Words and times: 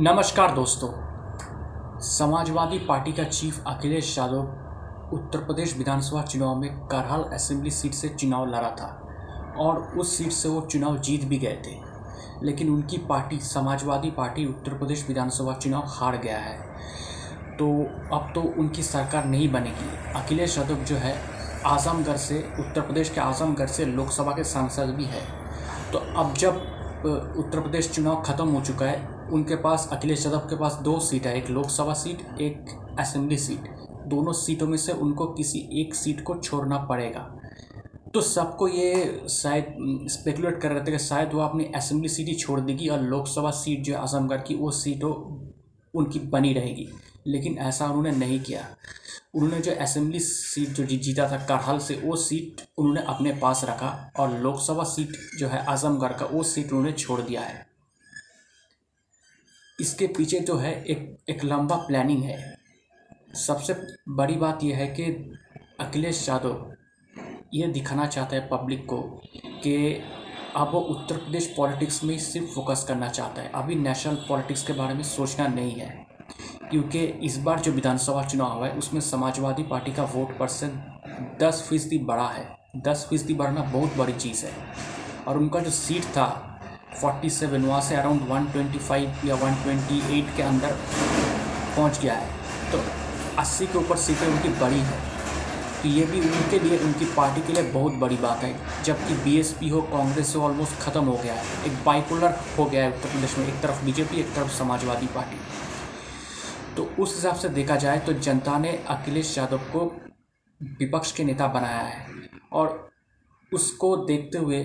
नमस्कार 0.00 0.54
दोस्तों। 0.54 0.88
समाजवादी 2.00 2.78
पार्टी 2.78 3.12
का 3.12 3.24
चीफ 3.24 3.64
अखिलेश 3.66 4.18
यादव 4.18 5.14
उत्तर 5.14 5.38
प्रदेश 5.38 5.76
विधानसभा 5.76 6.22
चुनाव 6.22 6.54
में 6.56 6.86
करहल 6.88 7.22
असेंबली 7.22 7.70
सीट 7.70 7.92
से 7.92 8.08
चुनाव 8.08 8.46
लड़ा 8.46 8.70
था 8.70 9.08
और 9.58 9.98
उस 9.98 10.18
सीट 10.18 10.32
से 10.32 10.48
वो 10.48 10.60
चुनाव 10.60 10.98
जीत 10.98 11.24
भी 11.24 11.38
गए 11.38 11.62
थे। 11.66 11.74
लेकिन 12.46 12.70
उनकी 12.70 12.98
पार्टी, 12.98 13.38
समाजवादी 13.38 14.10
पार्टी 14.10 14.46
उत्तर 14.46 14.78
प्रदेश 14.78 15.04
विधानसभा 15.08 15.52
चुनाव 15.52 15.82
हार 15.86 16.16
गया 16.16 16.38
है। 16.38 16.58
तो 17.56 17.72
अब 18.16 18.32
तो 18.34 18.42
उनकी 18.58 18.82
सरकार 18.82 19.24
नहीं 19.24 19.52
बनेगी। 19.52 20.14
अखिलेश 20.14 20.58
यादव 20.58 20.74
जो 20.74 20.96
है, 20.96 21.14
आजमगढ़ 21.66 22.16
से, 22.16 22.38
उत्तर 22.38 22.80
प्रदेश 22.80 23.10
के 23.10 23.20
आजमगढ़ 23.20 23.66
से 23.66 23.84
लोकसभा 23.84 24.32
के 24.32 24.44
सांसद 24.44 24.94
भी 24.94 25.04
है। 25.04 25.26
तो 25.92 25.98
अब 25.98 26.34
जब 26.34 26.66
उत्तर 27.38 27.60
प्रदेश 27.60 27.90
चुनाव 27.90 28.22
ख़त्म 28.22 28.48
हो 28.48 28.60
चुका 28.60 28.86
है 28.86 29.17
उनके 29.32 29.56
पास, 29.56 29.88
अखिलेश 29.92 30.26
यादव 30.26 30.38
के 30.38 30.56
पास 30.56 30.74
दो 30.74 31.00
सीट 31.00 31.26
है, 31.26 31.38
एक 31.38 31.50
लोकसभा 31.50 31.94
सीट, 31.94 32.40
एक 32.40 32.64
असेंबली 33.00 33.38
सीट। 33.38 33.88
दोनों 34.06 34.32
सीटों 34.32 34.66
में 34.66 34.78
से 34.78 34.92
उनको 34.92 35.26
किसी 35.26 35.68
एक 35.72 35.94
सीट 35.94 36.24
को 36.24 36.34
छोड़ना 36.34 36.78
पड़ेगा। 36.78 37.40
तो 38.14 38.20
सबको 38.20 38.68
ये 38.68 39.22
शायद 39.30 39.76
स्पेकुलेट 40.10 40.60
कर 40.60 40.72
रहे 40.72 40.80
थे 40.80 40.92
कि 40.92 40.98
शायद 40.98 41.32
वो 41.32 41.40
अपनी 41.40 41.64
असेंबली 41.64 42.08
सीट 42.08 42.26
ही 42.26 42.34
छोड़ 42.34 42.60
देगी 42.60 42.88
और 42.88 43.00
लोकसभा 43.00 43.50
सीट 43.50 43.82
जो 43.82 43.94
है 43.94 44.00
आजमगढ़ 44.00 44.40
की, 44.40 44.54
वो 44.54 44.70
सीटों 44.70 45.38
उनकी 45.94 46.18
बनी 46.18 46.52
रहेगी। 46.52 46.88
लेकिन 47.26 47.58
ऐसा 47.58 47.86
उन्होंने 47.86 48.10
नहीं 48.10 48.40
किया। 48.40 48.66
उन्होंने 49.34 49.60
जो 49.60 49.72
असेंबली 49.72 50.20
सीट 50.20 50.68
जो 50.68 50.84
जीता 50.84 51.30
था 51.30 51.36
करहल 51.36 51.78
से, 51.78 51.94
वो 52.04 52.16
सीट 52.16 52.62
उन्होंने 52.78 53.02
अपने 53.02 53.32
पास 53.32 53.64
रखा 53.64 54.12
और 54.18 54.38
लोकसभा 54.38 54.84
सीट 54.84 55.38
जो 55.38 55.48
है 55.48 55.66
आजमगढ़ 55.66 56.12
का, 56.12 56.26
वो 56.26 56.42
सीट 56.42 56.68
उन्होंने 56.72 56.92
छोड़ 56.92 57.20
दिया 57.20 57.40
है। 57.40 57.67
इसके 59.78 60.06
पीछे 60.06 60.38
जो 60.40 60.56
है, 60.56 60.72
एक 60.84 61.16
एक 61.28 61.44
लंबा 61.44 61.76
प्लानिंग 61.76 62.22
है। 62.22 62.56
सबसे 63.36 63.74
बड़ी 64.08 64.34
बात 64.34 64.64
यह 64.64 64.76
है 64.76 64.86
कि 64.86 65.04
अखिलेश 65.80 66.28
यादव 66.28 66.72
ये 67.54 67.66
दिखाना 67.66 68.06
चाहता 68.06 68.36
है 68.36 68.48
पब्लिक 68.48 68.84
को 68.86 69.00
कि 69.62 70.02
अब 70.56 70.72
वो 70.72 70.80
उत्तर 70.80 71.16
प्रदेश 71.16 71.46
पॉलिटिक्स 71.56 72.02
में 72.04 72.18
सिर्फ़ 72.18 72.46
फोकस 72.46 72.84
करना 72.88 73.08
चाहता 73.08 73.42
है। 73.42 73.50
अभी 73.54 73.74
नेशनल 73.74 74.14
पॉलिटिक्स 74.28 74.66
के 74.66 74.72
बारे 74.72 74.94
में 74.94 75.02
सोचना 75.02 75.46
नहीं 75.46 75.72
है, 75.72 76.06
क्योंकि 76.70 77.04
इस 77.22 77.38
बार 77.38 77.60
जो 77.60 77.72
विधानसभा 77.72 78.26
चुनाव 78.26 78.58
हुआ 78.58 78.66
है, 78.66 78.72
उसमें 78.72 79.00
समाजवादी 79.00 79.62
पार्टी 79.62 79.92
का 79.92 80.04
वोट 80.04 80.36
परसेंट 80.38 81.38
दस 81.40 81.66
फ़ीसदी 81.68 81.98
बढ़ा 81.98 82.28
है। 82.28 82.56
दस 82.76 83.06
फ़ीसदी 83.10 83.34
बढ़ना 83.34 83.62
बहुत 83.62 83.96
बड़ी 83.96 84.12
चीज़ 84.12 84.44
है। 84.46 84.52
और 85.28 85.38
उनका 85.38 85.60
जो 85.60 85.70
सीट 85.70 86.02
था 86.02 86.28
फोर्टी 86.94 87.30
सेवन 87.30 87.64
वहाँ 87.64 87.80
से 87.80 87.94
अराउंड 87.94 88.22
वन 88.28 88.46
ट्वेंटी 88.46 88.78
फाइव 88.78 89.26
या 89.26 89.34
वन 89.34 89.54
ट्वेंटी 89.54 90.18
एट 90.18 90.36
के 90.36 90.42
अंदर 90.42 90.72
पहुँच 91.76 92.00
गया 92.00 92.14
है। 92.14 92.26
तो 92.72 92.82
अस्सी 93.38 93.66
के 93.66 93.78
ऊपर 93.78 93.96
सीटें 93.96 94.26
उनकी 94.26 94.48
बड़ी 94.48 94.80
है। 94.80 95.06
तो 95.82 95.88
ये 95.88 96.04
भी 96.04 96.20
उनके 96.20 96.58
लिए, 96.58 96.78
उनकी 96.78 97.04
पार्टी 97.04 97.40
के 97.40 97.52
लिए 97.52 97.62
बहुत 97.62 97.92
बड़ी 97.94 98.16
बात 98.16 98.42
है, 98.42 98.82
जबकि 98.84 99.14
बीएसपी 99.14 99.68
हो, 99.68 99.80
कांग्रेस 99.82 100.34
हो 100.36 100.42
ऑलमोस्ट 100.42 100.80
ख़त्म 100.80 101.04
हो 101.04 101.16
गया 101.16 101.34
है। 101.34 101.42
एक 101.66 101.84
बाइपोलर 101.84 102.38
हो 102.58 102.64
गया 102.64 102.84
है 102.84 102.92
उत्तर 102.92 103.08
प्रदेश 103.08 103.38
में, 103.38 103.46
एक 103.48 103.60
तरफ़ 103.62 103.84
बीजेपी 103.84 104.16
एक 104.16 104.34
तरफ़ 104.34 104.48
समाजवादी 104.48 105.06
पार्टी। 105.06 105.36
तो 106.76 106.90
उस 106.98 107.14
हिसाब 107.14 107.34
से 107.34 107.48
देखा 107.48 107.76
जाए 107.76 107.98
तो 107.98 108.12
जनता 108.12 108.58
ने 108.58 108.84
अखिलेश 108.88 109.38
यादव 109.38 109.58
को 109.58 109.84
विपक्ष 110.60 111.12
के 111.12 111.24
नेता 111.24 111.46
बनाया 111.46 111.80
है। 111.80 112.06
और 112.52 112.87
उसको 113.52 113.96
देखते 113.96 114.38
हुए 114.38 114.62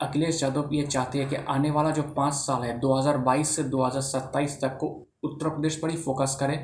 अखिलेश 0.00 0.42
यादव 0.42 0.70
ये 0.72 0.82
चाहते 0.82 1.18
हैं 1.18 1.28
कि 1.28 1.36
आने 1.36 1.70
वाला 1.70 1.90
जो 1.90 2.02
पाँच 2.02 2.34
साल 2.34 2.62
है 2.62 2.80
2022 2.80 3.44
से 3.44 3.64
2027 3.64 4.56
तक 4.62 4.76
को 4.80 4.86
उत्तर 5.24 5.48
प्रदेश 5.48 5.76
पर 5.76 5.90
ही 5.90 5.96
फोकस 5.96 6.36
करें 6.40 6.54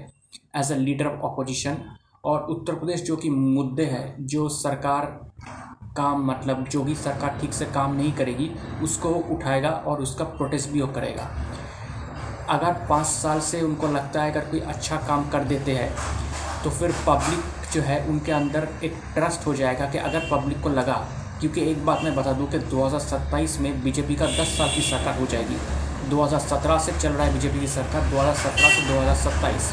as 0.56 0.72
a 0.72 0.76
leader 0.76 1.06
of 1.06 1.24
opposition 1.24 1.76
और 2.24 2.42
उत्तर 2.42 2.74
प्रदेश 2.74 3.02
जो 3.02 3.16
कि 3.16 3.30
मुद्दे 3.30 3.84
हैं, 3.84 4.26
जो 4.26 4.48
सरकार 4.48 5.06
काम 5.96 6.26
मतलब 6.26 6.66
जो 6.68 6.82
भी 6.82 6.94
सरकार 6.94 7.38
ठीक 7.40 7.52
से 7.52 7.64
काम 7.64 7.94
नहीं 7.94 8.12
करेगी, 8.12 8.50
उसको 8.82 9.08
वो 9.08 9.20
उठाएगा 9.36 9.70
और 9.70 10.02
उसका 10.02 10.24
प्रोटेस्ट 10.24 10.70
भी 10.70 10.80
वो 10.80 10.86
करेगा। 10.86 11.30
अगर 12.48 12.86
पाँच 12.88 13.06
साल 13.06 13.40
से 13.40 13.60
उनको 13.62 13.88
लगता 13.88 14.22
है 14.22 14.30
अगर 14.30 14.50
कोई 14.50 14.60
अच्छा 14.60 14.96
काम 14.96 15.28
कर 15.30 15.44
देते 15.44 15.72
हैं 15.72 15.90
तो 16.64 16.70
फिर 16.70 16.94
पब्लिक 17.06 17.72
जो 17.72 17.82
है 17.82 18.04
उनके 18.08 18.32
अंदर 18.32 18.68
एक 18.84 19.00
ट्रस्ट 19.14 19.46
हो 19.46 19.54
जाएगा 19.54 19.90
कि 19.90 19.98
अगर 19.98 20.28
पब्लिक 20.30 20.62
को 20.62 20.68
लगा 20.68 20.94
क्योंकि 21.40 21.60
एक 21.70 21.84
बात 21.86 22.02
मैं 22.04 22.14
बता 22.16 22.32
दूँ 22.32 22.46
कि 22.50 22.58
2027 22.70 23.58
में 23.60 23.82
बीजेपी 23.84 24.14
का 24.14 24.26
10 24.32 24.56
साल 24.56 24.68
की 24.68 24.82
सरकार 24.82 25.18
हो 25.20 25.26
जाएगी। 25.26 25.56
2017 26.10 26.78
से 26.78 26.92
चल 26.92 27.12
रहा 27.12 27.26
है 27.26 27.32
बीजेपी 27.34 27.60
की 27.60 27.66
सरकार 27.68 28.10
2017 28.10 28.70
से 28.70 28.82
2027 28.88 29.70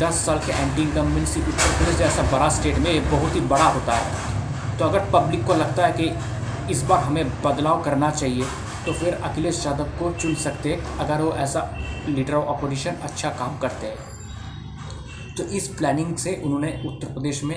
10 0.00 0.24
साल 0.26 0.38
के 0.38 0.52
एंटी 0.52 0.82
इनकम्बेंसी 0.82 1.40
उत्तर 1.40 1.76
प्रदेश 1.78 1.96
जैसा 1.96 2.22
बड़ा 2.32 2.48
स्टेट 2.48 2.78
में 2.78 3.10
बहुत 3.10 3.34
ही 3.34 3.40
बड़ा 3.48 3.64
होता 3.66 3.94
है। 3.94 4.78
तो 4.78 4.84
अगर 4.84 5.10
पब्लिक 5.12 5.44
को 5.46 5.54
लगता 5.54 5.86
है 5.86 5.92
कि 5.92 6.72
इस 6.72 6.82
बार 6.82 7.02
हमें 7.04 7.42
बदलाव 7.42 7.82
करना 7.82 8.10
चाहिए 8.10 8.44
तो 8.86 8.92
फिर 8.92 9.14
अखिलेश 9.14 9.64
यादव 9.66 9.84
को 9.98 10.10
चुन 10.12 10.34
सकते 10.34 10.78
अगर 11.00 11.20
वो 11.20 11.32
ऐसा 11.36 11.62
लीडर 12.08 12.34
ऑफ़ 12.34 12.56
अपोजिशन 12.56 12.96
अच्छा 13.02 13.30
काम 13.30 13.58
करते 13.58 13.86
हैं। 13.86 15.34
तो 15.36 15.44
इस 15.56 15.68
प्लानिंग 15.68 16.16
से 16.16 16.40
उन्होंने 16.44 16.72
उत्तर 16.86 17.12
प्रदेश 17.12 17.42
में 17.44 17.56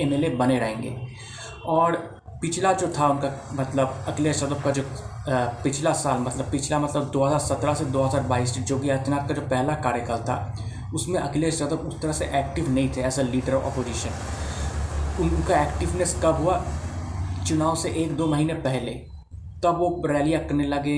एमएलए 0.00 0.28
बने 0.36 0.58
रहेंगे। 0.58 0.96
और 1.66 2.19
पिछला 2.42 2.72
जो 2.72 2.86
था 2.88 3.08
उनका 3.08 3.30
मतलब 3.54 4.04
अखिलेश 4.08 4.42
यादव 4.42 4.60
का 4.62 4.70
जो 4.70 4.82
पिछला 5.64 5.92
साल 5.92 6.18
मतलब 6.20 6.50
पिछला 6.50 6.78
मतलब 6.78 7.10
2017 7.12 7.74
से 7.76 7.84
2022 7.92 8.70
योगी 8.70 8.90
आदित्यनाथ 8.90 9.28
का 9.28 9.34
जो 9.34 9.42
पहला 9.42 9.74
कार्यकाल 9.82 10.22
था, 10.28 10.36
उसमें 10.94 11.18
अखिलेश 11.20 11.60
यादव 11.60 11.86
उस 11.88 12.00
तरह 12.02 12.12
से 12.12 12.24
एक्टिव 12.38 12.70
नहीं 12.70 12.88
थे 12.96 13.00
as 13.06 13.18
a 13.20 13.22
leader 13.24 13.54
of 13.54 13.64
opposition 13.64 15.22
उनका 15.22 15.62
एक्टिवनेस 15.62 16.14
कब 16.22 16.42
हुआ? 16.42 16.64
चुनाव 17.48 17.74
से 17.76 17.90
एक 17.94 18.16
दो 18.16 18.26
महीने 18.26 18.54
पहले। 18.64 18.92
तब 19.62 19.78
वो 19.78 20.02
रैलियाँ 20.06 20.44
करने 20.44 20.66
लगे 20.66 20.96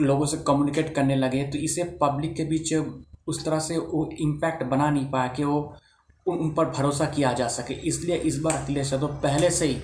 लोगों 0.00 0.26
से 0.26 0.36
कम्युनिकेट 0.46 0.94
करने 0.94 1.16
लगे 1.16 1.42
तो 1.42 1.58
इसे 1.58 1.84
पब्लिक 2.02 2.34
के 2.36 2.44
बीच 2.44 2.72
उस 3.28 3.44
तरह 3.44 3.58
से 3.58 3.76
वो 3.78 4.08
इम्पैक्ट 4.20 4.62
बना 4.64 4.88
नहीं 4.90 5.10
पाया 5.10 5.28
कि 5.28 5.44
वो 5.44 5.60
उन 6.26 6.50
पर 6.54 6.64
भरोसा 6.70 7.04
किया 7.06 7.32
जा 7.32 7.48
सके। 7.48 7.74
इसलिए 7.88 8.16
इस 8.30 8.38
बार 8.40 8.54
अखिलेश 8.54 8.92
यादव 8.92 9.14
पहले 9.22 9.50
से 9.50 9.66
ही 9.66 9.76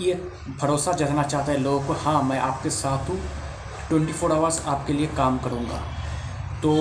ये 0.00 0.14
भरोसा 0.60 0.92
जताना 0.92 1.22
चाहता 1.22 1.52
है 1.52 1.58
लोगों 1.58 1.86
को 1.86 1.92
हाँ 1.94 2.22
मैं 2.22 2.38
आपके 2.40 2.70
साथ 2.70 3.08
हूँ, 3.08 3.18
ट्वेंटी 3.88 4.12
फोर 4.12 4.32
आवर्स 4.32 4.64
आपके 4.66 4.92
लिए 4.92 5.06
काम 5.16 5.38
करूँगा। 5.38 5.80
तो 6.62 6.72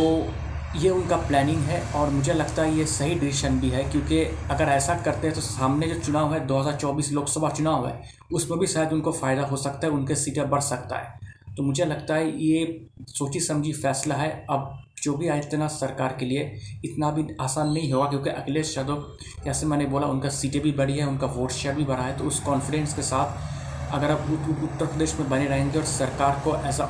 ये 0.76 0.90
उनका 0.90 1.18
प्लानिंग 1.18 1.62
है 1.64 1.82
और 1.94 2.10
मुझे 2.10 2.34
लगता 2.34 2.62
है 2.62 2.78
ये 2.78 2.86
सही 2.86 3.16
डिसीज़न 3.16 3.60
भी 3.60 3.70
है, 3.70 3.84
क्योंकि 3.84 4.24
अगर 4.52 4.70
ऐसा 4.70 4.96
करते 4.96 5.28
हैं 5.28 5.36
तो 5.36 5.42
सामने 5.42 5.88
जो 5.88 6.00
चुनाव 6.02 6.34
है 6.34 6.46
2024 6.48 7.12
लोकसभा 7.12 7.50
चुनाव 7.50 7.88
है, 7.88 8.02
उसमें 8.32 8.60
भी 8.60 8.68
शायद 8.68 8.94
उनको 8.94 9.12
फ़ायदा 9.12 9.46
हो 9.46 9.58
सकता 9.58 9.88
है, 9.88 9.94
उनके 9.94 10.16
सीटें 10.16 10.50
बढ़ 10.50 10.62
सकता 10.62 10.98
है। 10.98 11.20
तो 11.58 11.64
मुझे 11.64 11.86
लगता 11.86 12.16
है 12.16 12.30
ये 12.40 12.88
सोची 13.10 13.40
समझी 13.40 13.74
फैसला 13.74 14.16
है। 14.16 14.30
अब 14.50 14.78
जो 15.04 15.14
भी 15.14 15.28
आदित्यनाथ 15.28 15.70
सरकार 15.70 16.16
के 16.20 16.26
लिए, 16.26 16.42
इतना 16.86 17.10
भी 17.12 17.26
आसान 17.42 17.72
नहीं 17.72 17.92
होगा 17.94 18.10
क्योंकि 18.10 18.30
अखिलेश 18.30 18.78
यादव, 18.78 19.06
जैसे 19.46 19.66
मैंने 19.66 19.86
बोला, 19.86 20.08
उनका 20.08 20.30
सीटें 20.30 20.62
भी 20.62 20.72
बढ़ी 20.72 20.98
है, 20.98 21.08
उनका 21.08 21.28
वोट 21.28 21.52
शेयर 21.52 21.76
भी 21.76 21.84
बढ़ा 21.86 22.04
है 22.04 22.18
तो 22.18 22.24
उस 22.24 22.40
कॉन्फिडेंस 22.40 22.94
के 22.94 23.02
साथ 23.02 23.94
अगर 23.94 24.10
अब 24.10 24.32
उत्तर 24.64 24.86
प्रदेश 24.86 25.16
में 25.20 25.30
बने 25.30 25.48
रहेंगे 25.48 25.78
और 25.80 25.86
सरकार 25.86 26.42
को 26.44 26.56
ऐसा 26.58 26.86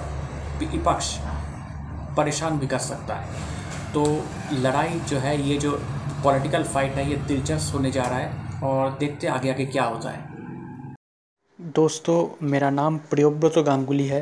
विपक्ष 0.59 1.15
परेशान 2.17 2.59
भी 2.59 2.67
कर 2.67 2.79
सकता 2.79 3.15
है। 3.15 3.49
तो 3.93 4.03
लड़ाई 4.53 4.99
जो 5.09 5.17
है, 5.17 5.41
ये 5.41 5.57
जो 5.57 5.71
पॉलिटिकल 6.23 6.63
फाइट 6.65 6.95
है, 6.95 7.09
ये 7.09 7.15
दिलचस्प 7.27 7.73
होने 7.75 7.91
जा 7.91 8.03
रहा 8.03 8.19
है 8.19 8.59
और 8.63 8.97
देखते 8.97 9.27
आगे 9.27 9.51
आगे 9.51 9.65
क्या 9.65 9.83
होता 9.83 10.09
है। 10.09 10.29
दोस्तों, 11.59 12.47
मेरा 12.47 12.69
नाम 12.69 12.97
प्रियोव्रत 13.09 13.57
गांगुली 13.65 14.07
है। 14.07 14.21